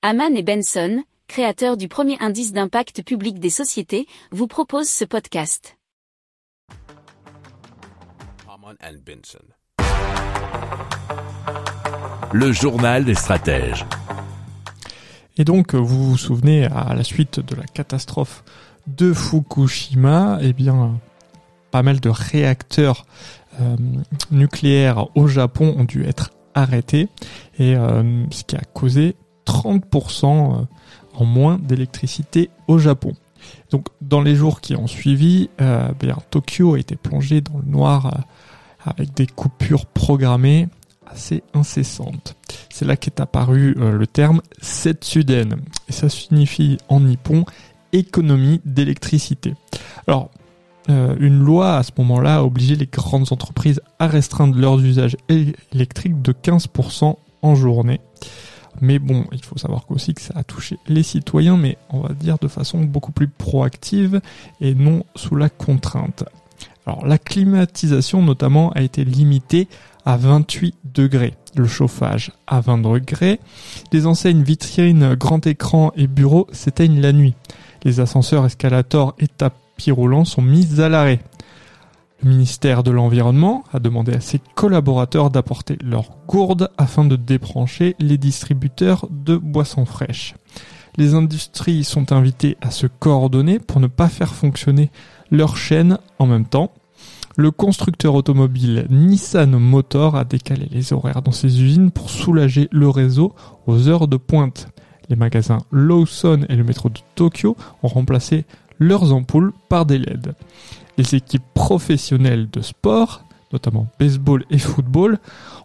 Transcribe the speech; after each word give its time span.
Haman 0.00 0.36
et 0.36 0.44
Benson, 0.44 1.02
créateurs 1.26 1.76
du 1.76 1.88
premier 1.88 2.16
indice 2.20 2.52
d'impact 2.52 3.02
public 3.02 3.40
des 3.40 3.50
sociétés, 3.50 4.06
vous 4.30 4.46
proposent 4.46 4.88
ce 4.88 5.04
podcast. 5.04 5.76
Le 12.32 12.52
journal 12.52 13.04
des 13.04 13.16
stratèges. 13.16 13.84
Et 15.36 15.42
donc, 15.42 15.74
vous 15.74 16.10
vous 16.10 16.16
souvenez, 16.16 16.66
à 16.66 16.94
la 16.94 17.02
suite 17.02 17.40
de 17.40 17.56
la 17.56 17.64
catastrophe 17.64 18.44
de 18.86 19.12
Fukushima, 19.12 20.38
eh 20.42 20.52
bien, 20.52 21.00
pas 21.72 21.82
mal 21.82 21.98
de 21.98 22.08
réacteurs 22.08 23.04
euh, 23.60 23.76
nucléaires 24.30 25.08
au 25.16 25.26
Japon 25.26 25.74
ont 25.76 25.84
dû 25.84 26.04
être 26.04 26.30
arrêtés, 26.54 27.08
et 27.58 27.74
euh, 27.74 28.24
ce 28.30 28.44
qui 28.44 28.54
a 28.54 28.62
causé 28.72 29.16
30% 29.48 30.26
euh, 30.26 30.64
en 31.14 31.24
moins 31.24 31.58
d'électricité 31.58 32.50
au 32.68 32.78
Japon. 32.78 33.14
Donc 33.70 33.86
dans 34.02 34.20
les 34.20 34.34
jours 34.34 34.60
qui 34.60 34.76
ont 34.76 34.86
suivi, 34.86 35.48
euh, 35.60 35.90
bien, 35.98 36.18
Tokyo 36.30 36.74
a 36.74 36.78
été 36.78 36.96
plongé 36.96 37.40
dans 37.40 37.58
le 37.58 37.70
noir 37.70 38.06
euh, 38.06 38.90
avec 38.90 39.14
des 39.14 39.26
coupures 39.26 39.86
programmées 39.86 40.68
assez 41.06 41.42
incessantes. 41.54 42.36
C'est 42.70 42.84
là 42.84 42.96
qu'est 42.96 43.20
apparu 43.20 43.74
le 43.74 44.06
terme 44.06 44.42
Setsuden. 44.60 45.56
Et 45.88 45.92
ça 45.92 46.10
signifie 46.10 46.76
en 46.88 47.00
nippon 47.00 47.44
économie 47.92 48.60
d'électricité. 48.66 49.54
Alors, 50.06 50.30
une 50.88 51.42
loi 51.42 51.76
à 51.76 51.82
ce 51.82 51.92
moment-là 51.98 52.36
a 52.36 52.42
obligé 52.42 52.76
les 52.76 52.86
grandes 52.86 53.32
entreprises 53.32 53.80
à 53.98 54.06
restreindre 54.06 54.58
leurs 54.58 54.80
usages 54.80 55.16
électriques 55.28 56.20
de 56.22 56.32
15% 56.32 57.16
en 57.42 57.54
journée. 57.54 58.00
Mais 58.80 58.98
bon, 58.98 59.24
il 59.32 59.44
faut 59.44 59.58
savoir 59.58 59.84
aussi 59.90 60.14
que 60.14 60.20
ça 60.20 60.34
a 60.36 60.44
touché 60.44 60.78
les 60.86 61.02
citoyens, 61.02 61.56
mais 61.56 61.78
on 61.90 62.00
va 62.00 62.14
dire 62.14 62.38
de 62.38 62.48
façon 62.48 62.80
beaucoup 62.80 63.12
plus 63.12 63.28
proactive 63.28 64.20
et 64.60 64.74
non 64.74 65.04
sous 65.14 65.36
la 65.36 65.48
contrainte. 65.48 66.24
Alors 66.86 67.06
la 67.06 67.18
climatisation 67.18 68.22
notamment 68.22 68.70
a 68.72 68.80
été 68.80 69.04
limitée 69.04 69.68
à 70.06 70.16
28 70.16 70.74
degrés, 70.94 71.34
le 71.54 71.66
chauffage 71.66 72.32
à 72.46 72.60
20 72.60 72.78
degrés, 72.78 73.40
les 73.92 74.06
enseignes 74.06 74.42
vitrines, 74.42 75.14
grand 75.14 75.46
écran 75.46 75.92
et 75.96 76.06
bureaux 76.06 76.46
s'éteignent 76.50 77.00
la 77.00 77.12
nuit. 77.12 77.34
Les 77.84 78.00
ascenseurs, 78.00 78.46
escalators 78.46 79.14
et 79.18 79.28
tapis 79.28 79.90
roulants 79.90 80.24
sont 80.24 80.40
mis 80.40 80.80
à 80.80 80.88
l'arrêt. 80.88 81.20
Le 82.22 82.30
ministère 82.30 82.82
de 82.82 82.90
l'Environnement 82.90 83.62
a 83.72 83.78
demandé 83.78 84.12
à 84.12 84.20
ses 84.20 84.40
collaborateurs 84.56 85.30
d'apporter 85.30 85.78
leurs 85.84 86.10
gourdes 86.26 86.68
afin 86.76 87.04
de 87.04 87.14
débrancher 87.14 87.94
les 88.00 88.18
distributeurs 88.18 89.06
de 89.10 89.36
boissons 89.36 89.84
fraîches. 89.84 90.34
Les 90.96 91.14
industries 91.14 91.84
sont 91.84 92.10
invitées 92.10 92.56
à 92.60 92.72
se 92.72 92.88
coordonner 92.88 93.60
pour 93.60 93.78
ne 93.78 93.86
pas 93.86 94.08
faire 94.08 94.34
fonctionner 94.34 94.90
leurs 95.30 95.56
chaînes 95.56 95.98
en 96.18 96.26
même 96.26 96.44
temps. 96.44 96.72
Le 97.36 97.52
constructeur 97.52 98.16
automobile 98.16 98.88
Nissan 98.90 99.56
Motor 99.56 100.16
a 100.16 100.24
décalé 100.24 100.66
les 100.72 100.92
horaires 100.92 101.22
dans 101.22 101.30
ses 101.30 101.62
usines 101.62 101.92
pour 101.92 102.10
soulager 102.10 102.68
le 102.72 102.88
réseau 102.88 103.32
aux 103.68 103.86
heures 103.86 104.08
de 104.08 104.16
pointe. 104.16 104.66
Les 105.08 105.14
magasins 105.14 105.58
Lawson 105.70 106.44
et 106.48 106.56
le 106.56 106.64
métro 106.64 106.88
de 106.88 106.98
Tokyo 107.14 107.56
ont 107.84 107.88
remplacé 107.88 108.44
leurs 108.80 109.12
ampoules 109.12 109.52
par 109.68 109.86
des 109.86 109.98
LED. 109.98 110.34
Les 110.98 111.14
équipes 111.14 111.44
professionnelles 111.54 112.50
de 112.50 112.60
sport, 112.60 113.24
notamment 113.52 113.86
baseball 114.00 114.44
et 114.50 114.58
football, 114.58 115.18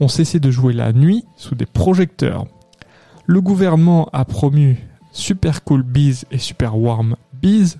ont 0.00 0.08
cessé 0.08 0.40
de 0.40 0.50
jouer 0.50 0.72
la 0.72 0.92
nuit 0.92 1.24
sous 1.36 1.54
des 1.54 1.66
projecteurs. 1.66 2.46
Le 3.26 3.42
gouvernement 3.42 4.08
a 4.14 4.24
promu 4.24 4.78
Super 5.12 5.62
Cool 5.64 5.82
Bees 5.82 6.24
et 6.30 6.38
Super 6.38 6.78
Warm 6.78 7.16
Bees, 7.34 7.76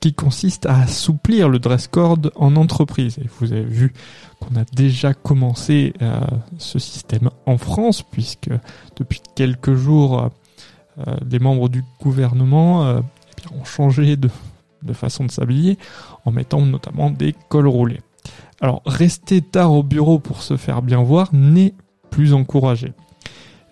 qui 0.00 0.12
consiste 0.12 0.66
à 0.66 0.80
assouplir 0.80 1.48
le 1.48 1.58
dress 1.58 1.88
code 1.88 2.32
en 2.36 2.54
entreprise. 2.56 3.18
Et 3.18 3.28
vous 3.38 3.52
avez 3.52 3.64
vu 3.64 3.92
qu'on 4.38 4.56
a 4.56 4.64
déjà 4.74 5.14
commencé 5.14 5.94
euh, 6.02 6.20
ce 6.58 6.78
système 6.78 7.30
en 7.46 7.58
France, 7.58 8.02
puisque 8.02 8.50
depuis 8.96 9.22
quelques 9.34 9.74
jours, 9.74 10.30
euh, 10.98 11.16
les 11.30 11.38
membres 11.38 11.68
du 11.68 11.82
gouvernement 12.02 12.84
euh, 12.84 13.00
eh 13.38 13.54
ont 13.54 13.64
changé 13.64 14.16
de, 14.16 14.28
de 14.82 14.92
façon 14.92 15.24
de 15.24 15.30
s'habiller 15.30 15.78
en 16.24 16.32
mettant 16.32 16.60
notamment 16.60 17.10
des 17.10 17.34
cols 17.48 17.68
roulés. 17.68 18.00
Alors 18.60 18.82
rester 18.84 19.40
tard 19.40 19.72
au 19.72 19.82
bureau 19.82 20.18
pour 20.18 20.42
se 20.42 20.56
faire 20.56 20.82
bien 20.82 21.02
voir 21.02 21.28
n'est 21.32 21.74
plus 22.10 22.34
encouragé. 22.34 22.92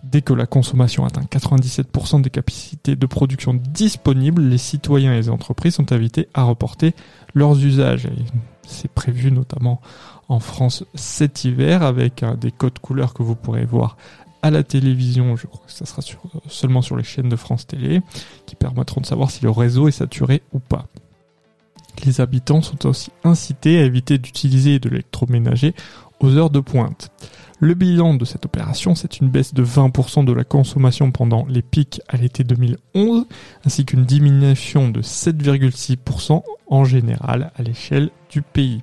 Dès 0.04 0.22
que 0.22 0.32
la 0.32 0.46
consommation 0.46 1.04
atteint 1.04 1.22
97% 1.22 2.22
des 2.22 2.30
capacités 2.30 2.96
de 2.96 3.06
production 3.06 3.52
disponibles, 3.54 4.42
les 4.42 4.58
citoyens 4.58 5.12
et 5.12 5.16
les 5.16 5.28
entreprises 5.28 5.74
sont 5.74 5.92
invités 5.92 6.28
à 6.34 6.44
reporter 6.44 6.94
leurs 7.34 7.62
usages. 7.64 8.08
C'est 8.66 8.90
prévu 8.90 9.32
notamment 9.32 9.80
en 10.28 10.40
France 10.40 10.84
cet 10.94 11.44
hiver 11.44 11.82
avec 11.82 12.24
des 12.40 12.52
codes 12.52 12.78
couleurs 12.78 13.12
que 13.12 13.22
vous 13.22 13.34
pourrez 13.34 13.64
voir 13.64 13.96
à 14.42 14.50
la 14.50 14.62
télévision, 14.62 15.36
je 15.36 15.46
crois 15.46 15.66
que 15.66 15.72
ça 15.72 15.86
sera 15.86 16.02
seulement 16.48 16.82
sur 16.82 16.96
les 16.96 17.04
chaînes 17.04 17.28
de 17.28 17.36
France 17.36 17.66
Télé, 17.66 18.00
qui 18.46 18.54
permettront 18.56 19.00
de 19.00 19.06
savoir 19.06 19.30
si 19.30 19.42
le 19.42 19.50
réseau 19.50 19.88
est 19.88 19.92
saturé 19.92 20.42
ou 20.52 20.58
pas. 20.58 20.86
Les 22.04 22.20
habitants 22.20 22.62
sont 22.62 22.86
aussi 22.86 23.10
incités 23.24 23.78
à 23.78 23.84
éviter 23.84 24.18
d'utiliser 24.18 24.78
de 24.78 24.88
l'électroménager 24.88 25.74
aux 26.20 26.36
heures 26.36 26.50
de 26.50 26.60
pointe. 26.60 27.10
Le 27.60 27.74
bilan 27.74 28.14
de 28.14 28.24
cette 28.24 28.46
opération, 28.46 28.94
c'est 28.94 29.18
une 29.18 29.28
baisse 29.28 29.52
de 29.52 29.64
20% 29.64 30.24
de 30.24 30.32
la 30.32 30.44
consommation 30.44 31.10
pendant 31.10 31.44
les 31.48 31.62
pics 31.62 32.00
à 32.08 32.16
l'été 32.16 32.44
2011, 32.44 33.26
ainsi 33.64 33.84
qu'une 33.84 34.04
diminution 34.04 34.90
de 34.90 35.02
7,6% 35.02 36.42
en 36.68 36.84
général 36.84 37.50
à 37.56 37.62
l'échelle 37.62 38.10
du 38.30 38.42
pays. 38.42 38.82